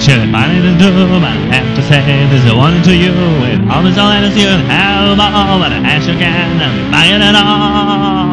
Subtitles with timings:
[0.00, 2.00] Should find it to do, I have to say
[2.30, 3.10] this is one to you.
[3.10, 6.92] With all this all that is you have all, but I have you can, and
[6.92, 8.27] buy it all.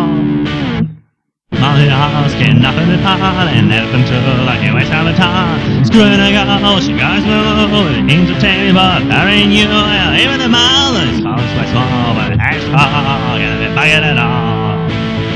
[2.25, 4.17] Asking nothing to pot and nothing to
[4.49, 5.85] like you waste all the time.
[5.85, 10.09] Screwing a girl, she goes blue, it ain't to tame, but there ain't you, well,
[10.17, 14.01] even the mile is always quite small, but it has hard, and we buy it
[14.01, 14.89] at all.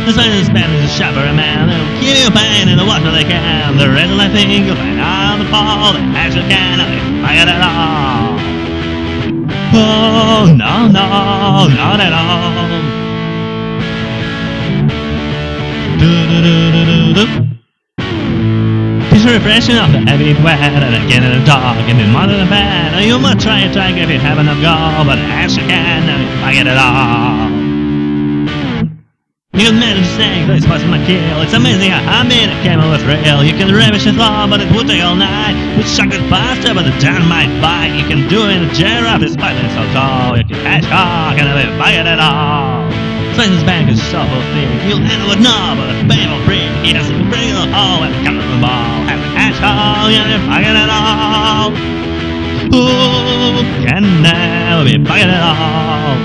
[0.09, 3.21] The Spanish Spanish is sharper a man, they'll give you pain in the water they
[3.21, 3.77] can.
[3.77, 7.37] The red I think you'll find on the fall, the as you can, and buy
[7.37, 8.33] it at all.
[9.77, 12.98] Oh, no, no, not at all.
[16.29, 17.25] Do-do-do-do-do-do.
[19.29, 22.93] Refreshing off the heavy wet and again in the dark and in more than a.
[22.93, 26.09] Oh, you must try it, try if you have enough gold, but as you can,
[26.09, 27.49] and you it all.
[29.53, 31.41] You can manage snag this was my kill.
[31.41, 33.43] It's amazing how I made a camel with rail.
[33.43, 35.57] You can ravish it all, but it would take all night.
[35.77, 37.97] With chocolate pasta, but the down might bite.
[37.97, 40.37] You can do it in a giraffe, it's fighting so tall.
[40.37, 42.68] You can catch hawk and live buy it all.
[43.39, 44.19] Spencer's bank is so
[44.51, 44.67] thick.
[44.83, 46.67] You'll with no, but a babel freak.
[46.83, 49.07] He to bring the hole and come to the ball.
[49.07, 51.71] Have a catch hawk and buy it all.
[52.67, 56.19] Who can never be buy it all?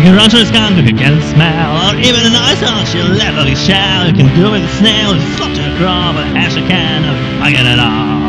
[0.00, 2.86] You can run to the skunk if you can smell, or even an ice on
[2.86, 4.08] she'll level your shell.
[4.08, 7.04] You can do it with a snail, slop to the crawl, but as you can,
[7.44, 8.27] I get it all.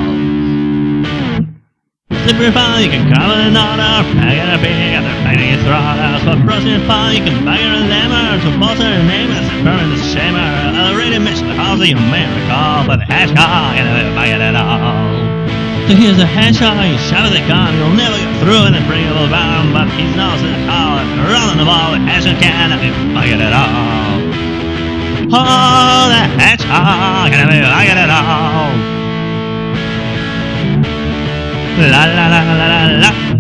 [2.30, 6.14] Slippery fun, you can cover an order, bag it a pig, after finding your throttle.
[6.22, 10.38] For brushing fun, you can it a lemmer, to bolster your name a permanent shamer.
[10.38, 14.46] I already mentioned the house you may recall, but the hedgehog, and I bag it
[14.46, 15.10] at all.
[15.90, 19.26] So here's a hedgehog, you shove the gun, you'll never get through in a bringable
[19.34, 22.94] bomb, but he's in the call and running the ball as you can, and you
[23.26, 24.22] get it all.
[25.34, 28.99] Oh, the hedgehog, and I get it all.
[31.80, 33.39] La la la la la la.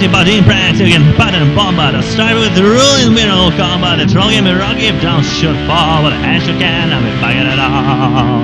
[0.00, 2.00] In practice against pattern bomber.
[2.00, 4.00] Start with the ruling mineral combat.
[4.00, 6.88] The game rocky if don't shoot forward as you can.
[6.88, 8.40] I'm fighting it all.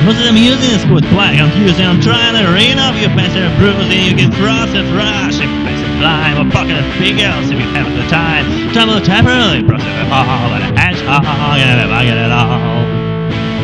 [0.00, 1.84] Most of them using is with black confusing.
[1.84, 4.00] I'm trying to rain off your and bruising.
[4.00, 7.60] You can cross and rush if you a climb or pocket a big else if
[7.60, 8.72] you have the time.
[8.72, 10.48] Tumble temporarily, process it all.
[10.56, 12.79] But a hedgehog, and I get it all.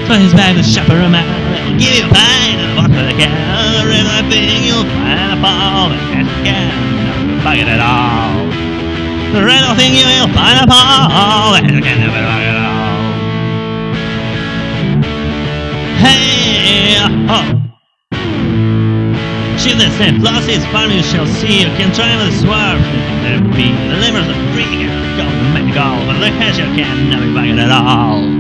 [0.06, 3.26] So his bag the chaperone man will give you pain and walk with a can.
[3.74, 5.46] The river thing you'll find a
[5.90, 7.42] and catch a can.
[7.42, 8.46] Bucket it all.
[9.34, 12.86] The red thing you'll find a fall and you can never bucket it all.
[15.98, 17.66] Hey, uh, oh.
[19.58, 21.66] She's the same floss is fun you shall see.
[21.66, 22.78] You can try with a swerve.
[23.26, 24.86] There be the livers are free.
[25.18, 27.26] Go to make go, but the hedge you can never
[27.58, 28.35] it all.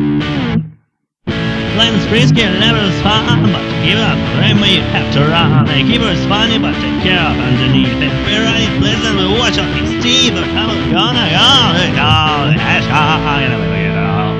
[1.76, 5.68] Free skin never is fun, but give up frame you have to run.
[5.68, 7.92] A keeper is funny, but take care of underneath.
[8.00, 10.32] If we're running pleasant, we watch out his teeth.
[10.32, 11.44] But I'm gonna go,
[11.92, 14.32] go, the hedgehog, and everything at all.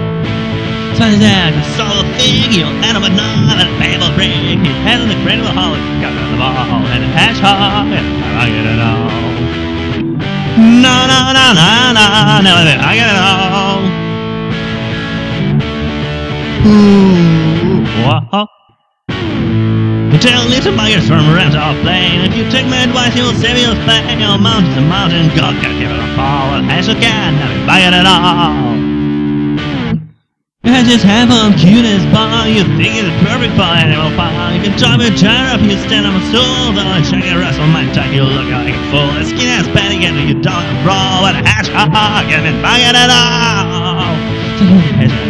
[0.97, 4.62] Sunny's that the solo thing, you'll end up with none, and a babel break.
[4.62, 8.06] His head in the cradle hole, got on the ball, and the hedgehog, and
[8.41, 9.12] I get it all.
[10.56, 13.66] No, no, no, no, no, no, I get it all.
[16.66, 17.87] Hmm.
[18.03, 18.47] Ooh.
[20.10, 22.27] You tell little buggers from around our plane.
[22.27, 24.19] If you take my advice, you'll save your fame.
[24.19, 26.59] Your mountain's a mountain, God can give it a fall.
[26.66, 28.51] As you can, never buy it at all.
[28.51, 30.10] Hmm.
[30.66, 32.51] You had this handful of cute as bar.
[32.51, 34.59] You think it's perfect for animal fun.
[34.59, 36.74] You can drive a gyro if you stand on a stool.
[36.74, 39.07] Though I check your wrestle might take you look like a fool.
[39.15, 41.30] The skin ass patty, and you don't roll.
[41.30, 44.18] And a hedgehog, and then buy it at all.
[44.59, 45.26] Hmm.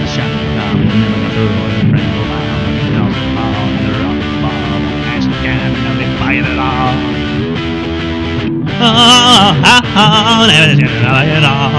[8.78, 11.70] Oh, never gonna buy it all.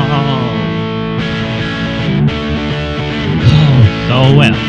[3.39, 4.66] Oh, so well.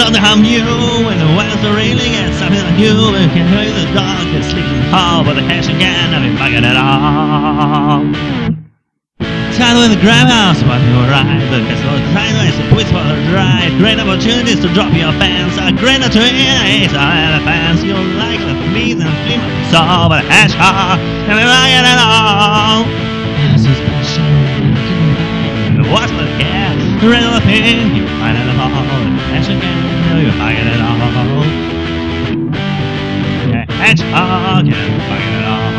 [0.00, 0.64] Don't harm you
[1.04, 2.96] when the wires are railing at something you.
[3.12, 4.80] And can hear the dog that sleeps in
[5.28, 8.08] but the hash again, I've been bugging it all.
[9.60, 11.44] Tired with the grab house, but you right.
[11.52, 13.76] The castle is sideways, the for the drive.
[13.76, 15.60] Great opportunities to drop your pants.
[15.60, 17.84] A great to enemies, I have fans.
[17.84, 20.96] You like the fleas and fleam of saw, but hash hard,
[21.28, 22.88] and we bugging it all.
[25.92, 26.30] What's the?
[27.00, 28.68] The red of the pin, you find it all.
[29.32, 29.79] Hash again,
[30.30, 30.98] you bugging it all.
[33.50, 34.74] Yeah, hedgehog, you
[35.08, 35.72] bugging it all.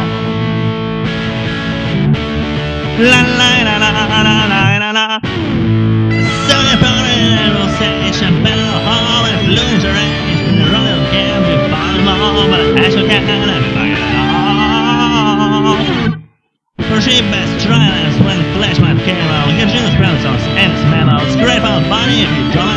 [2.99, 4.33] La la la la la la
[4.77, 5.05] la la.
[5.21, 11.01] So Sunny Powder will say Chappelle Hall and in the Royal
[11.49, 14.51] you find them all, but I shall can everybody at all.
[16.89, 21.07] For she best trials when flash my camera give you the spells on and smell
[21.09, 21.21] out.
[21.37, 22.70] Scrape out bunny if you don't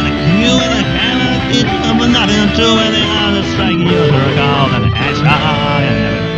[1.94, 6.34] Up with nothing to do other striking you to recall and and everything.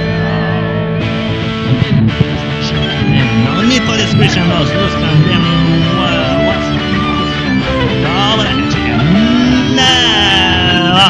[3.45, 5.81] No need for description, those loose condemning
[6.45, 6.69] what's
[8.05, 8.53] all that
[9.81, 11.09] never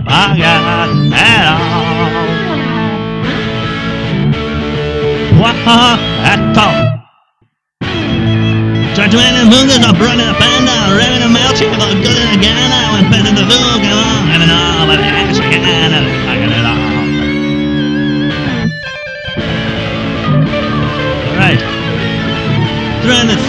[0.00, 1.92] forgot at all.
[5.40, 5.56] What
[9.72, 11.32] And focus are in a panda, ramming a
[11.80, 15.00] but good in a gun, I back to the fool, come on, and all, but
[15.32, 15.96] chicken and
[16.28, 16.76] I it all.
[21.32, 21.62] Alright.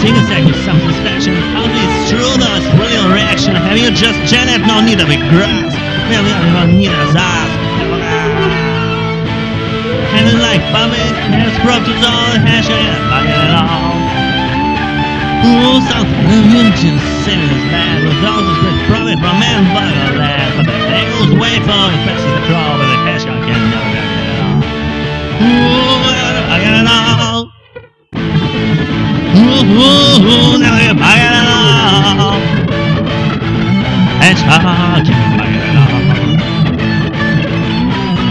[0.00, 1.36] Sing a with some satisfaction.
[1.52, 3.52] How do you through those brilliant reaction?
[3.54, 4.64] Have you just Janet?
[4.64, 5.76] No need of a grass.
[6.08, 7.52] We don't need a ass.
[10.16, 11.52] And it's like puppet, has
[11.84, 14.13] to all the hash and fuck it all.
[15.44, 16.90] Immune to
[17.22, 20.56] saving his bad with those who profit from man bug or that.
[20.56, 24.40] But the angles way for the crawl with the cash I can never get it
[24.40, 24.64] all.
[25.44, 26.00] Ooh,
[26.48, 27.52] I got it all.
[29.36, 32.40] Ooh, ooh, ooh, now buying it all.
[34.24, 36.00] Hedgehog, you're buying it all.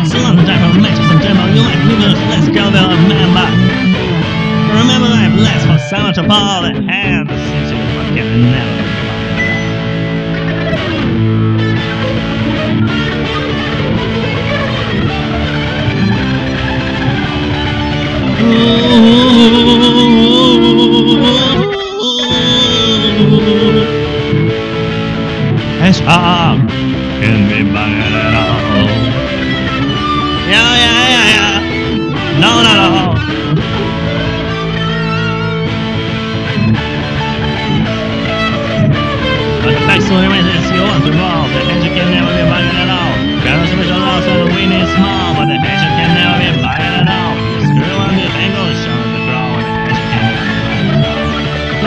[0.09, 2.99] So long the time for matches and demo, you might move those less cowbell of
[3.07, 3.82] man,
[5.65, 8.82] for so much of all the hand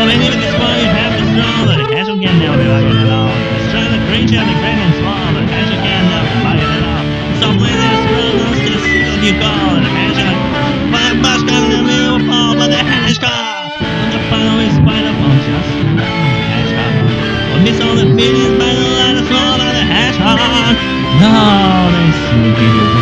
[0.06, 2.70] So maybe with this point you have to strong, but the hedgehog can never be
[2.70, 3.26] banging at all.
[3.58, 6.86] It's trying to creature the great and small, the hedgehog can never be banging at
[6.86, 7.02] all.
[7.42, 9.90] So play this role, to the sequel you call, the
[11.90, 15.10] will fall, the the final is by the
[15.42, 15.74] just
[17.66, 20.38] miss all the feelings by the light of small, but the hedgehog.
[21.18, 22.95] No, they still give